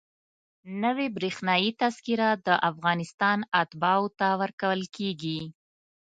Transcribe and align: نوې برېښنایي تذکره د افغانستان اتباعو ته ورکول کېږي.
نوې 0.83 1.07
برېښنایي 1.17 1.71
تذکره 1.81 2.29
د 2.47 2.49
افغانستان 2.69 3.37
اتباعو 3.61 4.07
ته 4.19 4.27
ورکول 4.41 4.81
کېږي. 4.95 5.39